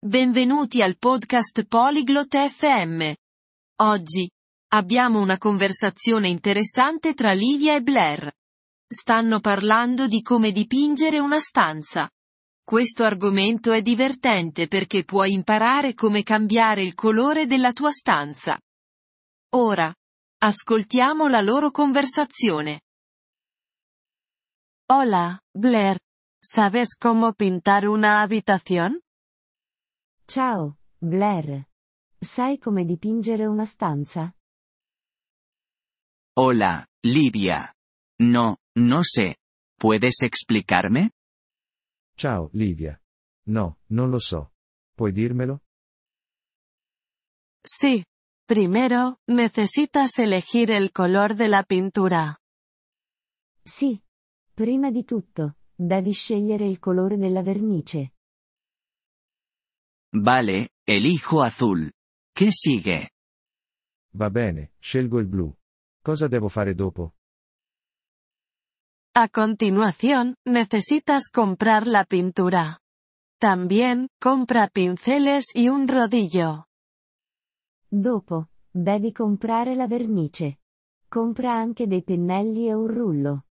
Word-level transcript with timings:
Benvenuti 0.00 0.80
al 0.80 0.96
podcast 0.96 1.66
Polyglot 1.66 2.36
FM. 2.36 3.12
Oggi 3.82 4.30
abbiamo 4.68 5.18
una 5.18 5.38
conversazione 5.38 6.28
interessante 6.28 7.14
tra 7.14 7.32
Livia 7.32 7.74
e 7.74 7.82
Blair. 7.82 8.32
Stanno 8.86 9.40
parlando 9.40 10.06
di 10.06 10.22
come 10.22 10.52
dipingere 10.52 11.18
una 11.18 11.40
stanza. 11.40 12.08
Questo 12.62 13.02
argomento 13.02 13.72
è 13.72 13.82
divertente 13.82 14.68
perché 14.68 15.02
puoi 15.02 15.32
imparare 15.32 15.94
come 15.94 16.22
cambiare 16.22 16.84
il 16.84 16.94
colore 16.94 17.46
della 17.46 17.72
tua 17.72 17.90
stanza. 17.90 18.56
Ora, 19.56 19.92
ascoltiamo 20.44 21.26
la 21.26 21.40
loro 21.40 21.72
conversazione. 21.72 22.82
Hola, 24.92 25.36
Blair. 25.50 25.98
¿Sabes 26.40 26.94
cómo 26.96 27.32
pintar 27.32 27.88
una 27.88 28.20
habitación? 28.20 29.00
Ciao, 30.30 30.76
Blair. 30.98 31.66
Sai 32.20 32.58
come 32.58 32.84
dipingere 32.84 33.46
una 33.46 33.64
stanza? 33.64 34.30
Hola, 36.34 36.86
Livia. 37.00 37.74
No, 38.20 38.58
no 38.74 39.02
sé. 39.04 39.36
¿Puedes 39.74 40.20
explicarme? 40.20 41.12
Ciao, 42.14 42.50
Livia. 42.52 43.00
No, 43.46 43.78
non 43.86 44.10
lo 44.10 44.18
so. 44.18 44.52
¿Puoi 44.94 45.12
dirmelo? 45.12 45.62
Sí. 47.62 48.04
Primero, 48.44 49.20
necesitas 49.26 50.18
elegir 50.18 50.70
el 50.70 50.92
color 50.92 51.36
de 51.36 51.48
la 51.48 51.62
pintura. 51.62 52.38
Sì. 53.62 53.98
Prima 54.52 54.90
di 54.90 55.04
tutto, 55.04 55.56
devi 55.74 56.12
scegliere 56.12 56.66
il 56.66 56.78
colore 56.78 57.16
della 57.16 57.42
vernice. 57.42 58.12
Vale, 60.20 60.70
elijo 60.84 61.42
azul. 61.42 61.92
¿Qué 62.34 62.50
sigue? 62.50 63.10
Va 64.20 64.28
bene, 64.28 64.72
scelgo 64.80 65.20
il 65.20 65.28
blu. 65.28 65.54
Cosa 66.02 66.26
devo 66.26 66.48
fare 66.48 66.74
dopo? 66.74 67.14
A 69.14 69.28
continuación, 69.28 70.34
necesitas 70.44 71.28
comprar 71.28 71.86
la 71.86 72.04
pintura. 72.04 72.80
También, 73.38 74.08
compra 74.20 74.68
pinceles 74.68 75.46
y 75.54 75.68
un 75.68 75.86
rodillo. 75.86 76.66
Dopo, 77.88 78.48
devi 78.72 79.12
comprare 79.12 79.76
la 79.76 79.86
vernice. 79.86 80.58
Compra 81.08 81.52
anche 81.52 81.86
dei 81.86 82.02
pennelli 82.02 82.68
e 82.68 82.74
un 82.74 82.88
rullo. 82.88 83.44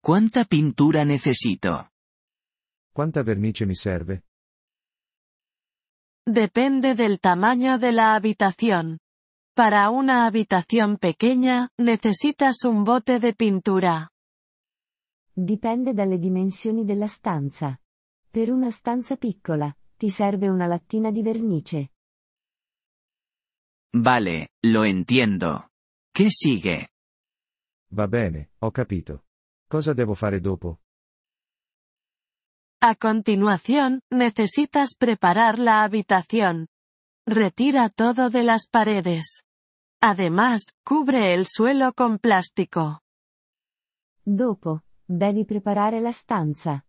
¿Cuánta 0.00 0.44
pintura 0.44 1.02
necesito? 1.04 1.90
Quanta 2.92 3.22
vernice 3.22 3.66
mi 3.66 3.74
serve? 3.74 4.27
Depende 6.30 6.94
del 6.94 7.20
tamaño 7.20 7.78
de 7.78 7.90
la 7.90 8.14
habitación. 8.14 8.98
Para 9.54 9.88
una 9.88 10.26
habitación 10.26 10.98
pequeña, 10.98 11.70
necesitas 11.78 12.64
un 12.64 12.84
bote 12.84 13.18
de 13.18 13.32
pintura. 13.32 14.10
Dipende 15.32 15.94
dalle 15.94 16.18
dimensioni 16.18 16.84
della 16.84 17.06
stanza. 17.06 17.80
Per 18.30 18.52
una 18.52 18.70
stanza 18.70 19.16
piccola, 19.16 19.74
ti 19.96 20.10
serve 20.10 20.50
una 20.50 20.66
lattina 20.66 21.10
di 21.10 21.22
vernice. 21.22 21.92
Vale, 23.94 24.50
lo 24.66 24.84
entiendo. 24.84 25.70
¿Qué 26.12 26.28
sigue? 26.28 26.90
Va 27.96 28.06
bene, 28.06 28.50
ho 28.58 28.70
capito. 28.70 29.24
Cosa 29.66 29.94
devo 29.94 30.12
fare 30.12 30.40
dopo? 30.40 30.80
A 32.80 32.94
continuación, 32.94 34.02
necesitas 34.08 34.94
preparar 34.96 35.58
la 35.58 35.82
habitación. 35.82 36.68
Retira 37.26 37.88
todo 37.88 38.30
de 38.30 38.44
las 38.44 38.68
paredes. 38.68 39.42
Además, 40.00 40.76
cubre 40.84 41.34
el 41.34 41.46
suelo 41.48 41.92
con 41.92 42.18
plástico. 42.18 43.00
Dopo, 44.24 44.84
devi 45.08 45.44
preparare 45.44 46.00
la 46.00 46.12
stanza. 46.12 46.84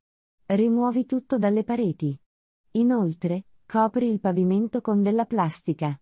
Rimuovi 0.45 1.05
tutto 1.07 1.39
dalle 1.39 1.63
pareti. 1.63 2.15
Inoltre, 2.73 3.45
copri 3.65 4.11
il 4.11 4.19
pavimento 4.19 4.81
con 4.81 5.01
della 5.01 5.25
plastica. 5.25 5.99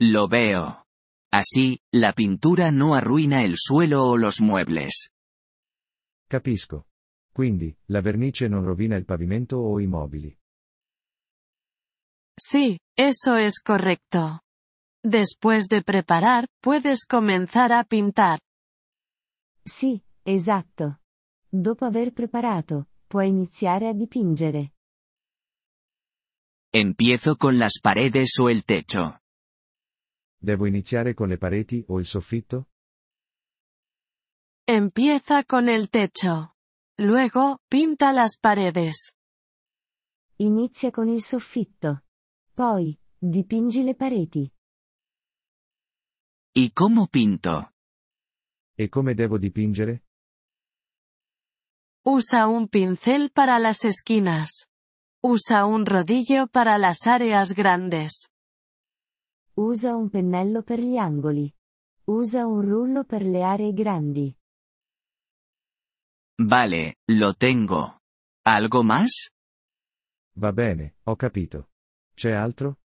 Lo 0.00 0.26
veo. 0.26 0.86
Así, 1.30 1.78
la 1.92 2.12
pintura 2.12 2.72
no 2.72 2.94
arruina 2.94 3.42
el 3.42 3.54
suelo 3.56 4.06
o 4.06 4.16
los 4.16 4.40
muebles. 4.40 5.12
Capisco. 6.28 6.86
Quindi, 7.36 7.76
la 7.88 8.00
vernice 8.00 8.48
non 8.48 8.64
rovina 8.64 8.96
il 8.96 9.04
pavimento 9.04 9.58
o 9.58 9.78
i 9.78 9.86
mobili. 9.86 10.34
Sí, 12.34 12.78
eso 12.96 13.36
es 13.36 13.60
correcto. 13.60 14.40
Después 15.04 15.68
de 15.68 15.82
preparar, 15.82 16.46
puedes 16.62 17.04
comenzar 17.04 17.72
a 17.72 17.84
pintar. 17.84 18.40
Sì, 19.62 20.02
esatto. 20.22 21.00
Dopo 21.46 21.84
aver 21.84 22.12
preparato, 22.12 22.88
puoi 23.06 23.28
iniziare 23.28 23.88
a 23.88 23.92
dipingere. 23.92 24.72
Empiezo 26.72 27.36
con 27.36 27.58
las 27.58 27.80
paredes 27.82 28.38
o 28.38 28.48
el 28.48 28.64
techo. 28.64 29.20
Devo 30.40 30.64
iniziare 30.64 31.12
con 31.12 31.28
le 31.28 31.36
pareti 31.36 31.84
o 31.88 31.98
il 31.98 32.06
soffitto? 32.06 32.70
Empieza 34.66 35.44
con 35.44 35.68
el 35.68 35.90
techo. 35.90 36.55
Luego, 36.98 37.58
pinta 37.68 38.10
las 38.12 38.38
paredes. 38.38 39.12
Inizia 40.38 40.90
con 40.90 41.08
il 41.08 41.22
soffitto. 41.22 42.04
Poi, 42.54 42.98
dipingi 43.18 43.82
le 43.82 43.94
pareti. 43.94 44.50
¿Y 46.54 46.70
cómo 46.72 47.06
pinto? 47.06 47.72
E 48.74 48.88
come 48.88 49.12
devo 49.14 49.36
dipingere? 49.36 50.04
Usa 52.06 52.46
un 52.46 52.66
pincel 52.68 53.30
para 53.30 53.58
las 53.58 53.84
esquinas. 53.84 54.66
Usa 55.22 55.66
un 55.66 55.84
rodillo 55.84 56.46
para 56.46 56.78
las 56.78 57.06
áreas 57.06 57.52
grandes. 57.52 58.30
Usa 59.54 59.94
un 59.94 60.08
pennello 60.08 60.62
per 60.62 60.80
gli 60.80 60.96
angoli. 60.96 61.54
Usa 62.06 62.46
un 62.46 62.62
rullo 62.62 63.04
per 63.04 63.22
le 63.22 63.42
aree 63.42 63.74
grandi. 63.74 64.34
Vale, 66.38 66.96
lo 67.08 67.34
tengo. 67.34 68.00
¿Algo 68.44 68.84
más? 68.84 69.30
Va 70.34 70.52
bene, 70.52 70.96
ho 71.04 71.16
capito. 71.16 71.70
C'è 72.14 72.32
altro? 72.32 72.78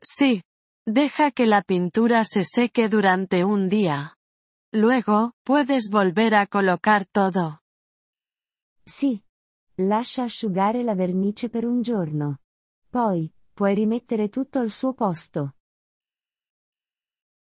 Sí. 0.00 0.42
Deja 0.84 1.32
que 1.32 1.46
la 1.46 1.62
pintura 1.62 2.22
se 2.24 2.44
seque 2.44 2.88
durante 2.88 3.42
un 3.42 3.68
día. 3.68 4.16
Luego, 4.72 5.32
puedes 5.42 5.88
volver 5.90 6.34
a 6.34 6.46
colocar 6.46 7.06
todo. 7.06 7.62
Sì. 8.84 9.20
Lascia 9.78 10.22
asciugare 10.22 10.82
la 10.82 10.94
vernice 10.94 11.48
per 11.48 11.64
un 11.64 11.82
giorno. 11.82 12.38
Poi, 12.88 13.30
puoi 13.52 13.74
rimettere 13.74 14.28
tutto 14.28 14.58
al 14.58 14.70
suo 14.70 14.94
posto. 14.94 15.54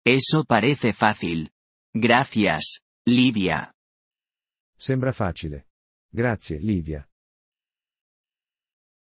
Eso 0.03 0.43
parece 0.43 0.93
fácil. 0.93 1.51
Gracias, 1.91 2.81
Livia. 3.05 3.74
Sembra 4.77 5.13
facile. 5.13 5.67
Grazie, 6.11 6.59
Livia. 6.59 7.07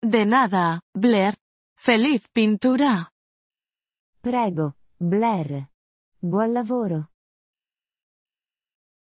De 0.01 0.25
nada, 0.25 0.81
Blair. 0.93 1.35
Feliz 1.75 2.27
pintura. 2.33 3.11
Prego, 4.21 4.75
Blair. 4.99 5.69
Buon 6.21 6.53
lavoro. 6.53 7.11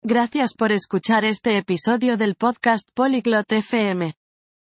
Gracias 0.02 0.54
por 0.54 0.72
escuchar 0.72 1.24
este 1.24 1.58
episodio 1.58 2.16
del 2.16 2.34
podcast 2.34 2.88
Polyglot 2.94 3.52
FM. 3.52 4.14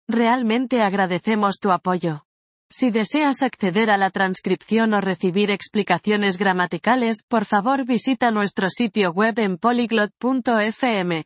Realmente 0.07 0.81
agradecemos 0.81 1.59
tu 1.59 1.71
apoyo. 1.71 2.25
Si 2.69 2.91
deseas 2.91 3.41
acceder 3.41 3.89
a 3.89 3.97
la 3.97 4.09
transcripción 4.09 4.93
o 4.93 5.01
recibir 5.01 5.49
explicaciones 5.49 6.37
gramaticales, 6.37 7.23
por 7.27 7.45
favor 7.45 7.85
visita 7.85 8.31
nuestro 8.31 8.67
sitio 8.69 9.11
web 9.11 9.39
en 9.39 9.57
polyglot.fm. 9.57 11.25